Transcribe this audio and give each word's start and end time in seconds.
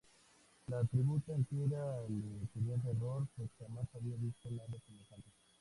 La 0.69 0.83
tribu 0.83 1.21
entera 1.31 1.99
le 2.09 2.47
tenía 2.55 2.75
terror, 2.77 3.27
pues 3.35 3.51
jamás 3.59 3.87
habían 3.93 4.19
visto 4.19 4.49
nada 4.49 4.73
semejante. 4.87 5.29